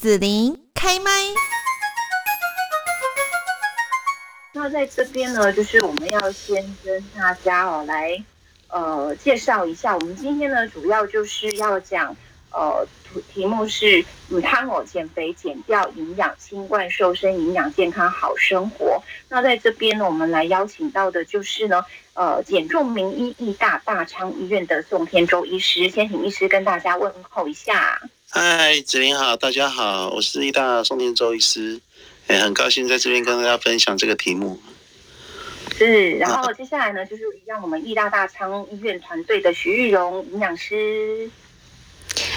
[0.00, 1.10] 紫琳开麦。
[4.52, 8.16] 那在这边呢，就是我们要先跟大家哦来
[8.68, 12.14] 呃介绍一下，我们今天呢主要就是要讲
[12.52, 12.86] 呃
[13.34, 19.02] 题目是你汤哦减肥减掉营养新冠瘦身营养健康好生活。
[19.28, 21.84] 那在这边呢，我们来邀请到的就是呢
[22.14, 28.00] 呃减重名医义大大昌医院的宋天舟医师，先请医师跟大家问候一下。
[28.30, 31.80] 嗨，子琳好，大家好，我是义大宋天周医师。
[32.26, 34.60] 哎，很高兴在这边跟大家分享这个题目。
[35.78, 41.30] 是，然后接下来呢，就是让我们义大大昌医院团队的徐玉荣营养师。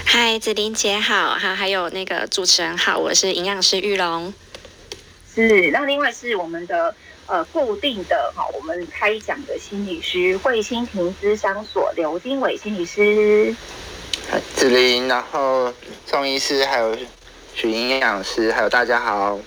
[0.06, 4.34] 嗨，子琳姐好，哈，还有那个主持人好，我是营养师玉荣。
[5.36, 6.96] 是，那另外是我们的
[7.26, 13.54] 呃固定的哈，我们开讲的心理师慧心庭咨商所刘经纬心理师。
[14.62, 15.74] 子琳，然后
[16.06, 16.96] 宋医师，还有
[17.56, 19.40] 许营养师，还有大家好。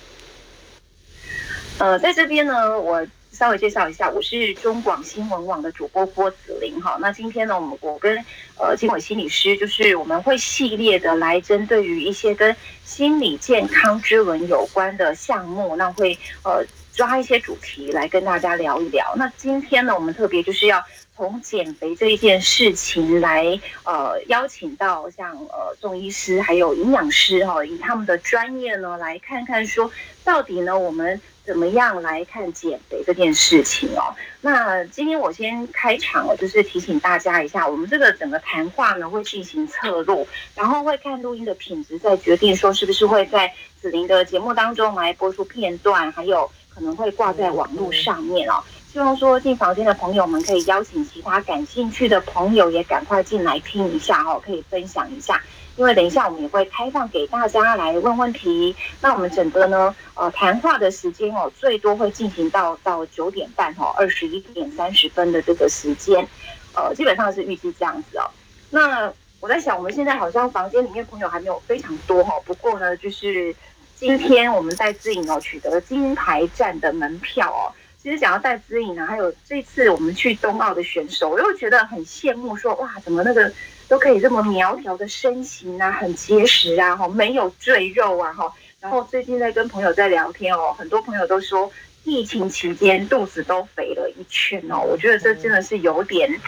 [1.77, 6.97] 呃，在这边呢，我稍微介绍一下，我是中广新闻网的主播郭子林哈。
[6.99, 8.17] 那今天呢，我们我跟
[8.59, 16.61] 呃金伟心理师，就是我们会系列的来针对于一些跟心理健康之文有关的项目，那会呃
[16.93, 19.13] 抓一些主题来跟大家聊一聊。
[19.15, 20.83] 那今天呢，我们特别就是要
[21.15, 29.89] 从减肥这一件事情来呃邀请到像呃中医师还有营养师哈，以他们的专业呢来看看说
[30.23, 31.21] 到底呢我们。
[31.45, 34.15] 怎么样来看减肥这件事情哦？
[34.41, 48.63] 那今天我先开场哦，就是提醒大家一下，我们这个整个谈话呢会进行侧录，然后会看录音的品质，再决定说是不是会在子琳的节目当中来播出片段，还有可能会挂在网络上面哦。
[48.95, 55.43] 希望说进房间的朋友们可以邀请其他感兴趣的朋友也赶快进来听一下哦，可以分享一下。
[55.75, 66.25] 因为等一下我们也会开放给大家来问问题，那我们整个呢，呃，谈话的时间哦，最多会进行到到九点半哈，二十一点三十分的这个时间，
[66.73, 68.23] 呃，基本上是预计这样子哦。
[68.69, 73.53] 那我在想，我们现在好像房间里面朋友还没有非常多哈，不过呢，就是
[73.97, 77.75] 今天我们在自营哦取得金牌站的门票哦。
[78.05, 83.51] 其实讲到戴资颖啊，还有这次我们去冬奥的选手，我又觉得很羡慕，说哇，怎么那个
[83.87, 88.53] 都可以这么苗条的身形啊，很结实啊，哈，没有赘肉啊，哈。
[88.79, 91.71] 然后最近在跟朋友在聊天哦，很多朋友都说
[92.03, 96.39] 疫情期间肚子都肥了一圈哦，我觉得这真的是有点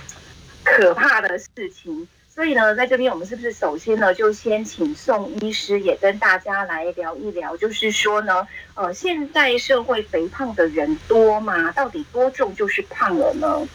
[0.64, 2.08] 可怕的事情。
[2.38, 11.72] 所以呢，在这边我们是不是首先呢，就先请宋医师也跟大家来聊一聊，就是说呢，呃，现在社会肥胖的人多吗？
[11.72, 13.68] 到底多重就是胖了呢？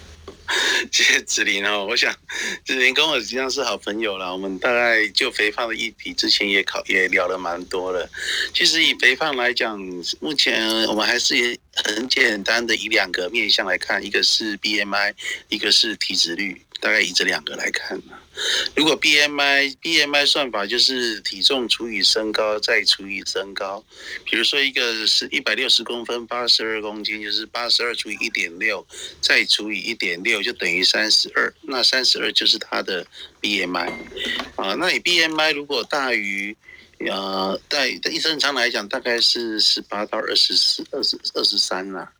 [0.92, 2.14] 谢 谢子琳哦，我想
[2.64, 8.08] 子琳跟我实际上是好朋友了，我们大概就肥胖的议题之前也考也聊了蛮多了。
[8.54, 9.76] 其实以肥胖来讲，
[10.20, 15.14] 目前我们还是很简单的以两个面向来看，一个是 BMI，
[15.48, 16.62] 一个是体脂率。
[16.78, 18.14] 大概以这两个来看呢，
[18.74, 23.84] 如果 B M I B M I 算法就是体重除以身高再除以身高，
[24.24, 28.86] 比如说一个是一百六十公分，八十二公斤，就是八十二除以一点六，
[29.20, 33.06] 再除以一点六就等于三十二，那三十二就是他的
[33.38, 33.88] B M I
[34.56, 34.74] 啊。
[34.78, 36.56] 那你 B M I 如果大于
[37.00, 42.10] 呃在一正常来讲大概是十八到二十四、二十二十三啦，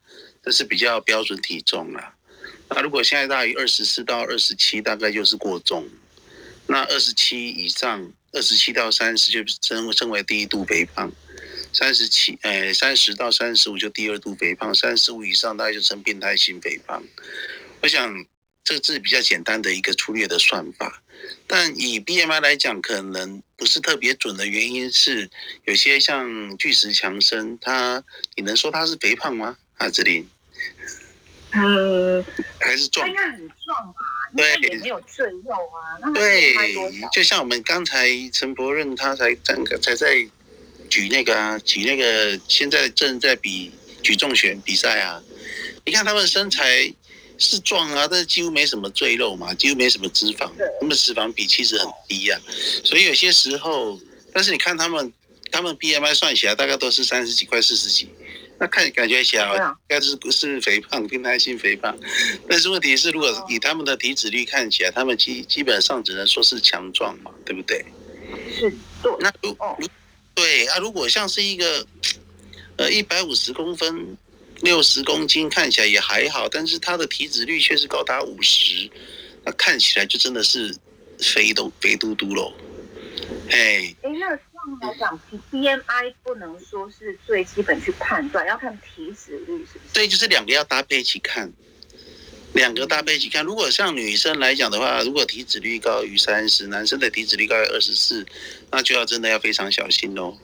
[0.44, 2.14] 这是比较标准体重啦。
[2.68, 5.88] 那如果现在大于二十四到二十七，大概就是过重。
[6.66, 11.12] 那二十七以上，二十七到三十就称称为第一度肥胖。
[11.72, 14.74] 三十七，呃，三十到三十五就第二度肥胖。
[14.74, 17.02] 三十五以上，大概就称变态性肥胖。
[17.80, 18.26] 我想
[18.62, 21.02] 这是比较简单的一个粗略的算法。
[21.46, 25.30] 但以 BMI 来讲，可能不是特别准的原因是，
[25.64, 28.02] 有些像巨石强森，他
[28.34, 29.56] 你能说他是肥胖吗？
[29.78, 30.28] 阿志林？
[31.52, 32.24] 呃，
[32.60, 34.00] 还是壮，应该很壮吧？
[34.36, 35.98] 对，也没有赘肉啊。
[36.00, 36.54] 那对，
[37.12, 40.26] 就像我们刚才陈伯润他才刚才在
[40.88, 43.70] 举那个啊，举那个现在正在比
[44.02, 45.22] 举重选比赛啊。
[45.84, 46.92] 你看他们身材
[47.38, 52.40] 是壮啊，但是几乎没什么赘肉嘛，几乎没什么脂肪，他们脂肪比其实很低呀。
[52.84, 54.00] 所以有些时候，
[54.32, 55.12] 但是你看他们，
[55.50, 58.08] 他们 BMI 算起来大概都是三十几块、四十几。
[58.62, 61.98] 那看感觉起来应该是不是肥胖，偏态性肥胖。
[62.48, 67.84] 但是问题是，如果以他们的体脂率看起来，他们基基本上只能说是强壮嘛，对不对？
[68.56, 68.70] 是，
[69.02, 69.12] 对。
[69.18, 69.56] 那如
[70.32, 71.84] 对啊，如果像是一个
[72.76, 74.16] 呃一百五十公分、
[74.60, 78.88] 六十公斤，看起来也还好，但是他的体脂率却是高达五十，
[79.42, 80.72] 那看起来就真的是
[81.18, 82.52] 肥都肥嘟嘟喽。
[83.50, 84.38] 哎，哎，那
[84.80, 85.20] 来讲
[85.50, 89.80] ，BMI 不能说是最基本去判断，要看体脂率是？
[89.92, 91.52] 对，就是两个要搭配一起看，
[92.54, 93.44] 两个搭配一起看。
[93.44, 98.24] 如果像女生来讲的话，如果体脂率高于三十，男生的体脂率高于二十四，
[98.70, 100.38] 那就要真的要非常小心喽。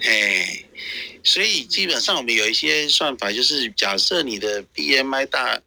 [0.00, 0.66] 嘿，
[1.22, 5.60] 所以基本上我们有一些算法，就是假设你的 BMI 大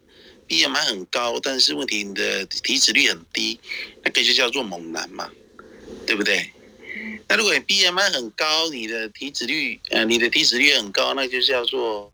[0.47, 3.59] ，BMI 很高，但是问题你的体脂率很低，
[4.03, 5.29] 那个就叫做猛男嘛，
[6.05, 6.51] 对不对？
[7.35, 12.09] 那如果你 BMI 很高，你的体脂率呃你的体脂率很高，那就叫做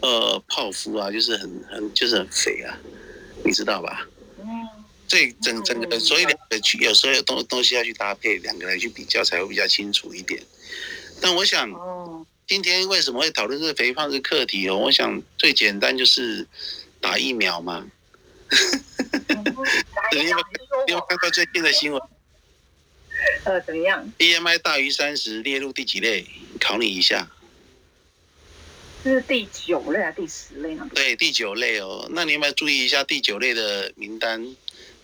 [0.00, 2.78] 呃泡芙啊，就是很很就是很肥啊，
[3.44, 4.06] 你知道吧？
[4.38, 4.46] 嗯，
[5.08, 10.40] 这整整个所以两个去有时候有东东西要去搭配，两个来去比较才会比较清楚一点。
[11.20, 14.76] 但我想哦，今天为什么会讨论这个肥胖这个课题哦？
[14.76, 16.46] 我想最简单就是
[17.00, 17.84] 打疫苗嘛。
[20.12, 22.00] 你有没有看到最近的新闻
[23.44, 26.26] 呃怎么样？？BMI 大于三十列入第几类？
[26.60, 27.28] 考你一下。
[29.04, 30.88] 这是第九类还是第十类呢？
[30.94, 32.08] 对，第九类哦。
[32.10, 34.56] 那你有没有注意一下第九类的名单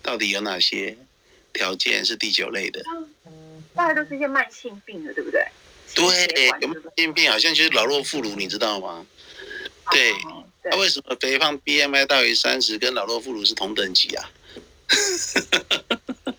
[0.03, 0.97] 到底有哪些
[1.53, 2.83] 条件是第九类的？
[3.75, 5.47] 大概都是一些慢性病的，对不对？
[5.95, 9.07] 对，有没有慢性病好像就是老弱妇孺，你知道吗？
[9.91, 10.13] 对
[10.65, 14.31] 那、为什么肥胖 BMI 大于三十跟老弱妇孺是同等级啊？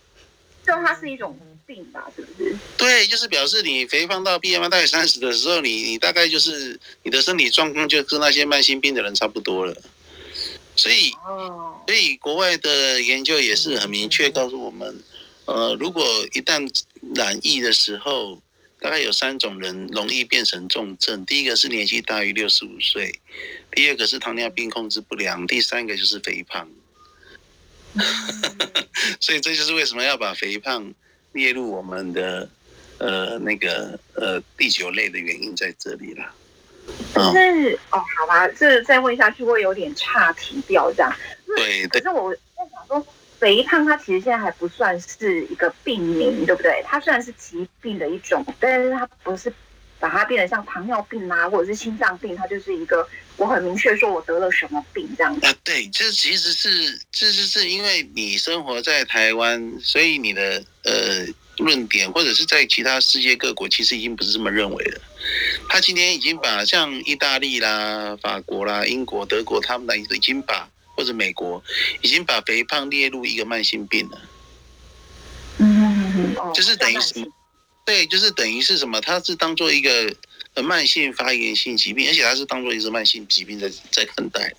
[0.66, 2.56] 就它是一种病吧，是不是？
[2.78, 9.76] 对，就是表示你肥胖到 BMI 大于三十的时候，你你大概就是你的身体状况就跟那些慢性病的人差不多了。
[10.76, 15.04] 所以，哦，所以国外的研究也是很明确告诉我们，
[15.46, 16.68] 呃，如果一旦
[17.16, 18.42] 染疫的时候，
[18.80, 21.24] 大概有三种人容易变成重症。
[21.26, 23.20] 第一个是年纪大于六十五岁，
[23.72, 26.68] 第二个是糖尿病控制不良，第三个就是肥胖。
[29.22, 30.92] 所以这就是为什么要把肥胖
[31.34, 32.48] 列入我们的
[33.00, 36.34] 呃那个呃第九类的原因在这里啦。
[37.14, 41.14] 可嗯，是哦，好吧，这再问下去会有点岔题掉这样。
[41.46, 42.42] 对对可是我在
[42.72, 43.06] 想说，
[43.40, 46.84] 肥胖它其实现在还不算是一个病名，对不对？
[46.86, 49.54] 它虽然是疾病的一种，但是它不是
[50.04, 53.08] 把它变得像糖尿病啊，或者是心脏病，它就是一个
[53.38, 55.48] 我很明确说我得了什么病这样子。
[55.48, 61.26] 啊，对，这其实是这就是因为你生活在台湾，所以你的呃
[61.60, 65.00] 论点或者是在其他世界各国，其实已经不是这么认为了。
[65.70, 71.64] 他今天已经把像意大利啦、法国啦、英国、德国，他们呢已经把或者美国
[72.02, 74.22] 已经把肥胖列入一个慢性病了。
[75.60, 77.26] 嗯，哦就是等于什么？
[77.86, 79.02] 对，就是等于是什么？
[79.02, 80.16] 它是当做一个
[80.54, 84.56] 呃慢性发炎性疾病，而且它是当做一个慢性疾病在在看待的。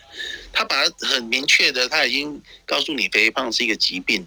[0.53, 4.27] 他把它很明确的，他已经告诉你肥胖是一个疾病，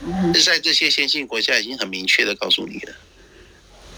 [0.00, 2.94] 嗯是在这些先进国家已经很明确的告诉你了。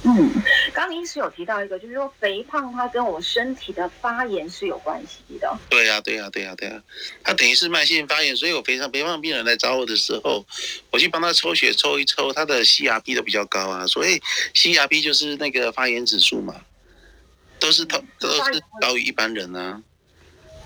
[0.06, 0.30] 嗯，
[0.74, 5.58] 刚刚医师有提到一个，就是说肥胖它跟我身体的发炎是有关系的。
[5.70, 6.82] 对呀、对呀、对呀、对呀、
[7.22, 10.44] 它等于是慢性发炎，所以我肥胖肥胖病人来找我的时候，
[10.92, 13.86] 我去帮他抽血抽一抽，他的 CRP 都比较高啊。
[13.86, 14.20] 所以
[14.54, 16.54] CRP 就是那个发炎指数嘛，
[17.58, 19.80] 都是都都是高于一般人啊。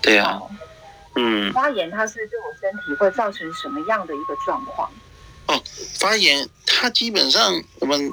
[0.01, 0.51] 对呀、哦
[1.15, 4.91] 嗯，发炎它是对我身体会造成什么样的一个状况？
[5.47, 5.63] 哦
[5.97, 8.11] 发炎它基本上我们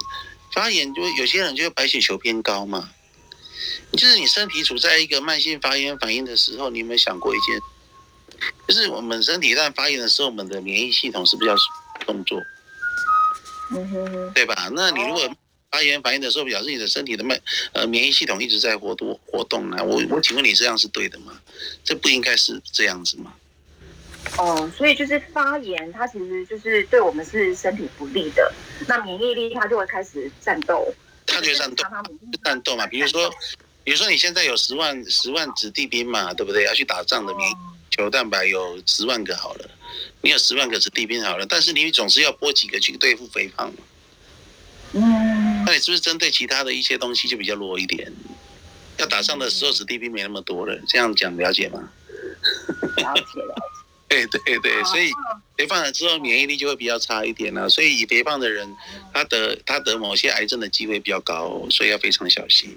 [0.57, 2.89] 发炎就有些人就会白血球偏高嘛，
[3.93, 7.61] 就是你身体处在一个慢性发炎反应的时候，你有没有想过一件，
[8.67, 11.57] 就是我们身体在发炎的时候，我们的免疫系统是不是要
[12.07, 12.41] 动作，
[13.73, 14.71] 嗯哼哼，对吧？
[14.73, 15.31] 那你如果
[15.71, 17.39] 发炎反应的时候，表示你的身体的慢
[17.75, 19.85] 呃免疫系统一直在活动活动呢？
[19.85, 21.39] 我我请问你这样是对的吗？
[21.85, 23.35] 这不应该是这样子吗？
[24.39, 28.53] 哦，所以就是发炎，它其实就是对我们是身体不利的。
[28.87, 30.87] 那免疫力它就会开始战斗，
[31.27, 31.85] 它就会战斗
[32.45, 33.33] 战斗嘛，比如说。
[33.87, 36.65] 比如说你现在有十万十万子弟兵嘛，对不对？
[36.65, 37.55] 要去打仗的免疫
[37.93, 39.71] 球蛋白有十万个好了，
[40.23, 43.77] 你有十万个子弟兵好了，但是你总是要拨几个去对付肥胖嘛？
[44.95, 48.13] 嗯那你是不是针对其他的一些东西就比较弱一点？
[48.97, 51.89] 要打仗的时候子弟兵没那么多了，这样讲了解吗？
[52.97, 53.55] 了解了
[54.25, 58.69] 对对对，所以哦肥胖了之后免疫力就会比较差一点了、所以肥胖的人
[59.13, 62.77] 他得他得某些癌症的机会比较高，所以要非常小心。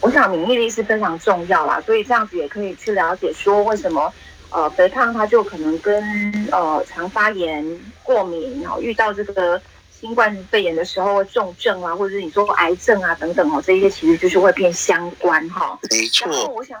[0.00, 4.12] 我想免疫力是非常重要啦，所以这样子也可以去了解说为什么
[4.50, 9.60] 呃肥胖它就可能跟呃肠发炎、过敏，然后遇到这个
[9.98, 15.78] 新冠肺炎的时候会重症啊，或者是你说癌症啊等等哦，这一些其实就是会变相关哈。
[15.90, 16.78] 没然后错，我想，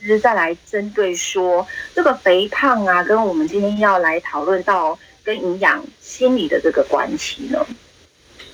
[0.00, 7.66] 就是再来针对说这个肥胖啊，跟我们今天要来讨论到跟营养心理的这个关系呢。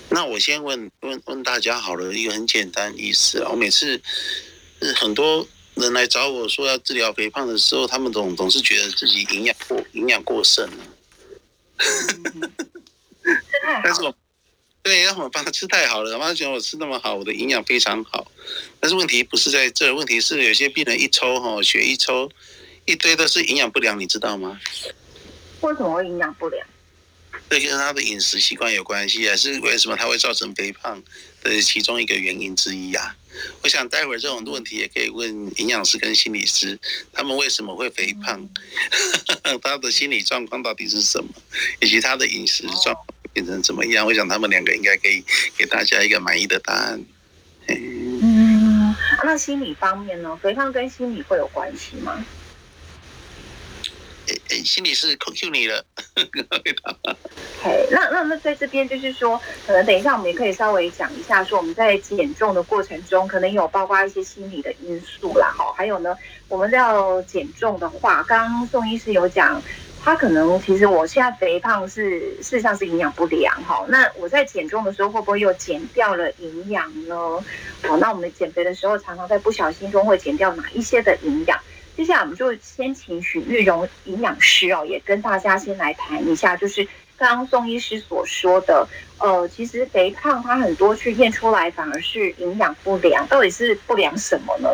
[0.08, 3.50] 那我先问问问大家好了，一个很简单意思啊。
[3.50, 4.00] 我每次
[4.96, 10.84] 很多人来找我说要治疗肥胖的时候，他们总总是觉得自己营养过营养过剩 了。
[13.82, 14.14] 但是我
[14.86, 18.30] 对，让我帮他吃太好了，妈觉得我吃那么好，我的营养非常好。
[18.78, 22.30] 但是问题不是在这，问题是有些病人一抽哈血一抽，
[22.84, 24.60] 一堆都是营养不良，你知道吗？
[25.62, 26.64] 为什么会营养不良？
[27.50, 31.02] 这跟他的饮食习惯有关系，还是为什么他会造成肥胖
[31.42, 33.16] 的其中一个原因之一啊？
[33.64, 36.78] 我想待会儿这种问题也可以问营养师跟心理师，
[37.12, 38.48] 他们为什么会肥胖？
[39.60, 41.28] 他的心理状况到底是什么？
[41.80, 44.06] 以及他的饮食状况变成怎么样？
[44.06, 45.22] 我想他们两个应该可以
[45.58, 46.98] 给大家一个满意的答案。
[47.68, 50.34] 嗯，那心理方面呢？
[50.42, 52.24] 肥胖跟心理会有关系吗？
[54.48, 55.84] 诶心理是 Q 你了。
[57.60, 65.54] OK，那那那在这边就是说，可能等一下我们也可以稍微讲一下，说我们在减重的过程中，可能有包括一些心理的因素啦。
[65.54, 66.16] 哈，还有呢，
[66.48, 69.62] 我们要减重的话，刚刚宋医师有讲，
[70.06, 73.52] 他可能其实我现在肥胖是事实上是营养不良。
[73.64, 77.44] 哈，那我在减重的时候会不会又减掉了营养呢？
[77.82, 81.58] 好，那我们减肥的时候常常在不小心中会减掉哪一些的营养？
[81.96, 86.86] 接下来我们就先请许玉荣营养师哦，也跟大家先来谈一下，就是
[87.16, 88.86] 刚刚宋医师所说的，
[89.18, 94.70] 呃，其实肥胖它很多去验出来反而是营养不良，到底是不良什么呢？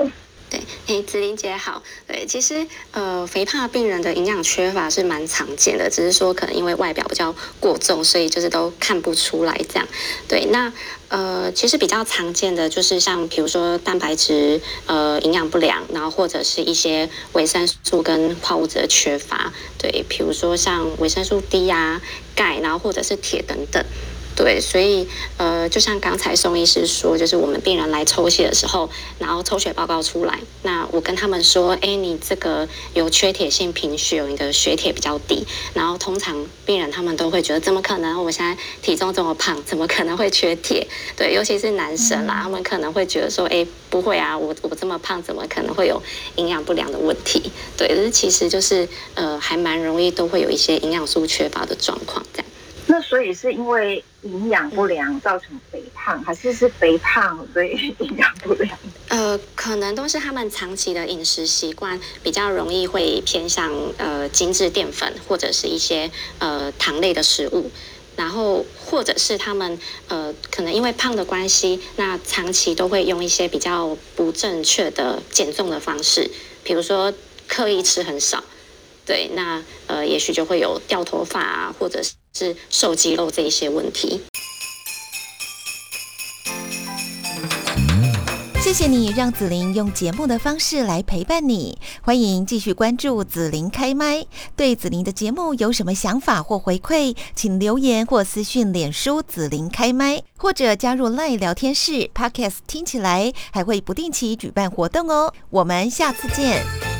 [0.52, 1.82] 对，哎，子玲姐好。
[2.06, 9.88] 对，其实呃，肥胖病人的营养缺乏是蛮常见的，只是说可能因为外表比较过重，所以就是都看不出来这样。
[10.28, 10.71] 对，那
[11.09, 19.54] 呃，其实比较常见的就是像比如说蛋白质呃营养不良，然后或者是一些维生素跟矿物质的缺乏。
[19.78, 22.02] 对，比如说像维生素 D 呀、
[22.37, 23.82] 钙，然后或者是铁等等。
[24.35, 35.47] 对，所以呃，就像刚才宋医师说，就是我们病人来抽血的时候，然后抽血报告出来，那我跟他们说，哎，你这个有缺铁性贫血，你的血铁比较低。
[35.75, 38.25] 然后通常病人他们都会觉得，怎么可能？
[38.25, 40.87] 我现在体重这么胖，怎么可能会缺铁？
[41.17, 46.03] 对，尤其是男生啦，他们可能会觉得说，哎，不会啊，我我这么胖，怎么可能会有
[46.37, 47.51] 营养不良的问题？
[47.77, 52.47] 对，但是其实就是呃，还蛮容易都会有一些营养素缺乏的状况这样。
[52.87, 58.79] 那所以是因为营养不良造成肥胖，还是是肥胖所以营养不良？
[59.09, 67.71] 呃，可能都是他们长期的饮食习惯比较容易会偏向呃精致淀粉或者是一些呃糖类的食物，
[68.17, 76.31] 然后或者是他们呃可能因为胖的关系，那长期都会用一些比较不正确的减重的方式，
[76.65, 77.12] 比如说
[77.49, 78.43] 刻意吃很少。
[79.04, 82.00] 对，那呃，也许就会有掉头发啊，或者
[82.32, 84.21] 是瘦肌肉这一些问题。
[88.62, 94.25] 谢谢你让子琳用节目的方式来陪伴你，欢迎继续关注子琳开麦。
[94.56, 105.35] 对子琳的节目有什么想法或回馈，请留言或私讯脸书子琳开麦，或者加入 LINE 聊天室 Podcast，听起来还会不定期举办活动哦。
[105.50, 106.91] 我们下次见。